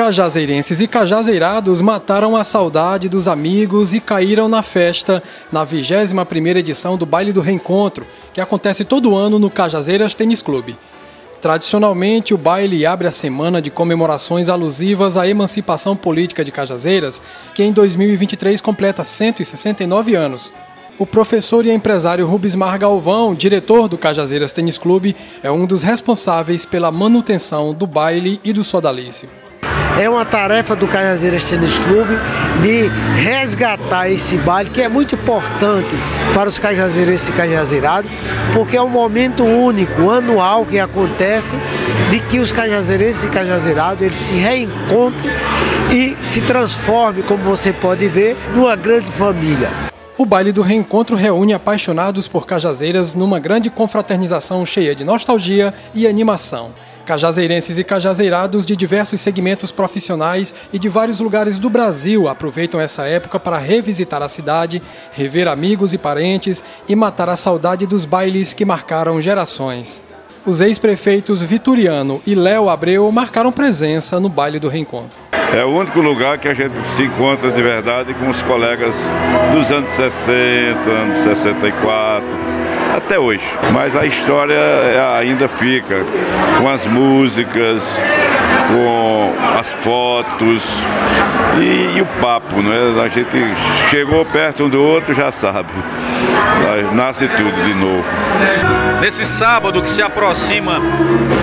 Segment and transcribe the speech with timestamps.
[0.00, 6.96] Cajazeirenses e cajazeirados mataram a saudade dos amigos e caíram na festa na 21ª edição
[6.96, 10.74] do Baile do Reencontro, que acontece todo ano no Cajazeiras Tênis Clube.
[11.42, 17.20] Tradicionalmente, o baile abre a semana de comemorações alusivas à emancipação política de Cajazeiras,
[17.54, 20.50] que em 2023 completa 169 anos.
[20.98, 26.64] O professor e empresário Rubismar Galvão, diretor do Cajazeiras Tênis Clube, é um dos responsáveis
[26.64, 29.39] pela manutenção do baile e do sodalício.
[29.98, 32.18] É uma tarefa do Cajazeiras Tênis Clube
[32.62, 32.88] de
[33.22, 35.94] resgatar esse baile, que é muito importante
[36.34, 38.10] para os cajazeirenses e cajazeirados,
[38.54, 41.56] porque é um momento único, anual, que acontece,
[42.10, 45.30] de que os cajazeirenses e cajazeirados eles se reencontrem
[45.90, 49.68] e se transformem, como você pode ver, numa grande família.
[50.16, 56.06] O baile do reencontro reúne apaixonados por cajazeiras numa grande confraternização cheia de nostalgia e
[56.06, 56.72] animação.
[57.10, 63.04] Cajazeirenses e cajazeirados de diversos segmentos profissionais e de vários lugares do Brasil aproveitam essa
[63.04, 68.54] época para revisitar a cidade, rever amigos e parentes e matar a saudade dos bailes
[68.54, 70.04] que marcaram gerações.
[70.46, 75.18] Os ex-prefeitos Vituriano e Léo Abreu marcaram presença no baile do reencontro.
[75.52, 78.94] É o único lugar que a gente se encontra de verdade com os colegas
[79.52, 82.24] dos anos 60, anos 64,
[83.00, 83.42] até hoje.
[83.72, 84.58] Mas a história
[85.18, 86.04] ainda fica
[86.58, 88.00] com as músicas,
[88.68, 90.62] com as fotos
[91.58, 93.02] e, e o papo, né?
[93.02, 93.36] A gente
[93.90, 95.70] chegou perto um do outro, já sabe.
[96.92, 98.04] Nasce tudo de novo.
[99.00, 100.78] Nesse sábado que se aproxima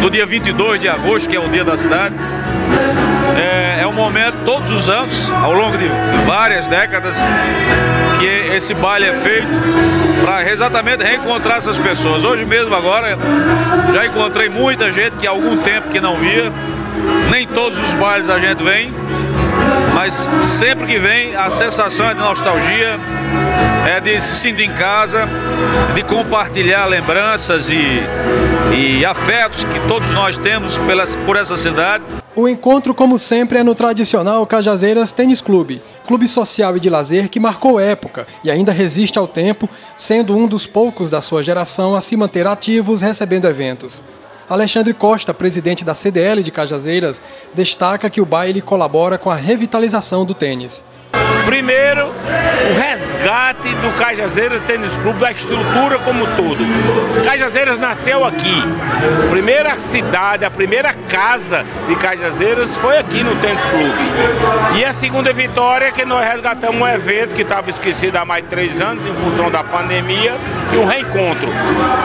[0.00, 2.14] do dia 22 de agosto, que é o dia da cidade,
[3.36, 5.88] é, é um momento, todos os anos, ao longo de
[6.26, 7.14] várias décadas,
[8.18, 9.48] que esse baile é feito
[10.24, 12.24] para exatamente reencontrar essas pessoas.
[12.24, 13.16] Hoje mesmo, agora,
[13.92, 16.50] já encontrei muita gente que há algum tempo que não via.
[17.30, 18.92] Nem todos os bailes a gente vem,
[19.94, 22.98] mas sempre que vem a sensação é de nostalgia,
[23.86, 25.28] é de se sentir em casa,
[25.94, 28.02] de compartilhar lembranças e,
[28.74, 32.02] e afetos que todos nós temos pelas, por essa cidade.
[32.34, 37.28] O encontro, como sempre, é no tradicional Cajazeiras Tênis Clube, clube social e de lazer
[37.28, 41.94] que marcou época e ainda resiste ao tempo, sendo um dos poucos da sua geração
[41.94, 44.02] a se manter ativos recebendo eventos.
[44.48, 47.22] Alexandre Costa, presidente da CDL de Cajazeiras,
[47.54, 50.84] destaca que o baile colabora com a revitalização do tênis.
[51.44, 56.64] Primeiro, o resgate do Cajazeiras Tênis Clube, da estrutura como tudo.
[57.24, 58.62] Cajazeiras nasceu aqui.
[59.26, 64.78] A primeira cidade, a primeira casa de Cajazeiras foi aqui no Tênis Clube.
[64.78, 68.42] E a segunda vitória é que nós resgatamos um evento que estava esquecido há mais
[68.42, 70.34] de três anos em função da pandemia
[70.72, 71.48] e um reencontro.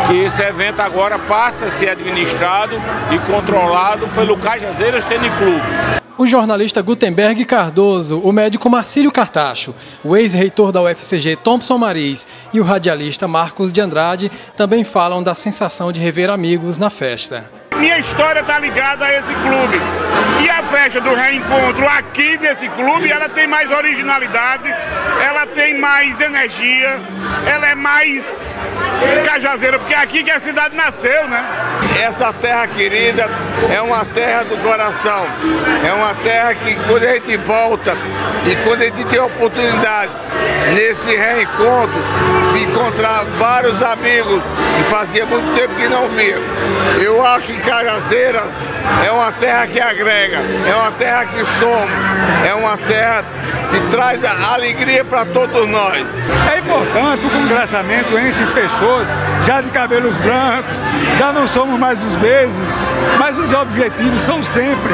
[0.07, 2.75] Que esse evento agora passa a ser administrado
[3.11, 10.17] e controlado pelo Cajazeiras Tênis Clube o jornalista Gutenberg Cardoso, o médico Marcílio Cartacho, o
[10.17, 15.93] ex-reitor da UFCG Thompson Maris e o radialista Marcos de Andrade também falam da sensação
[15.93, 17.49] de rever amigos na festa.
[17.77, 19.79] Minha história está ligada a esse clube.
[20.43, 24.69] E a festa do reencontro aqui nesse clube, ela tem mais originalidade,
[25.25, 26.99] ela tem mais energia,
[27.47, 28.37] ela é mais
[29.23, 31.43] cajazeira, porque é aqui que a cidade nasceu, né?
[32.01, 33.29] Essa terra querida
[33.73, 35.27] é uma terra do coração,
[35.87, 37.95] é uma terra que quando a gente volta
[38.45, 40.11] e quando a gente tem a oportunidade
[40.73, 41.99] nesse reencontro
[42.53, 44.41] de encontrar vários amigos
[44.77, 46.37] que fazia muito tempo que não via.
[47.01, 48.51] Eu acho que Cajazeiras
[49.05, 51.87] é uma terra que agrega, é uma terra que soma,
[52.47, 53.23] é uma terra
[53.69, 56.05] que traz a alegria para todos nós.
[56.51, 59.13] É importante o congressamento entre pessoas
[59.45, 60.77] já de cabelos brancos,
[61.17, 62.67] já não somos mais os mesmos,
[63.17, 64.93] mas os objetivos são sempre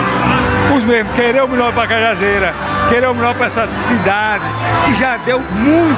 [0.75, 2.53] os mesmos, querer o melhor para Cajazeira,
[2.89, 4.43] querer o melhor para essa cidade,
[4.85, 5.97] que já deu muito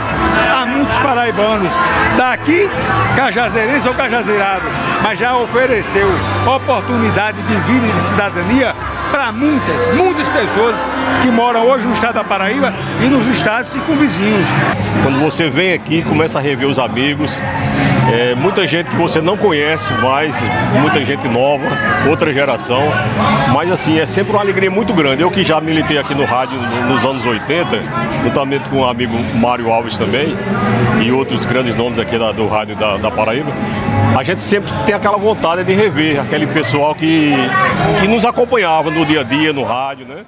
[0.56, 1.72] a muitos paraibanos,
[2.16, 2.70] daqui
[3.16, 4.64] cajazeirense ou cajazeirado,
[5.02, 6.08] mas já ofereceu
[6.46, 8.76] oportunidade de vida e de cidadania
[9.12, 10.84] para muitas, muitas pessoas
[11.22, 14.48] que moram hoje no estado da Paraíba e nos estados circunvizinhos.
[15.04, 17.42] Quando você vem aqui, começa a rever os amigos,
[18.12, 20.40] é, muita gente que você não conhece mais,
[20.82, 21.66] muita gente nova,
[22.10, 22.82] outra geração,
[23.54, 25.24] mas assim, é sempre uma alegria muito grande.
[25.24, 26.60] Eu que já militei aqui no rádio
[26.90, 27.68] nos anos 80,
[28.24, 30.36] juntamente com o amigo Mário Alves também,
[31.04, 33.52] e outros grandes nomes aqui da, do rádio da, da Paraíba,
[34.18, 37.34] a gente sempre tem aquela vontade de rever aquele pessoal que,
[38.00, 40.26] que nos acompanhava no dia a dia, no rádio, né?